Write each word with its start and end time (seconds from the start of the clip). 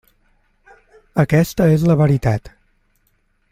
Aquesta 1.25 1.69
és 1.75 1.87
la 1.91 1.99
veritat. 2.01 2.53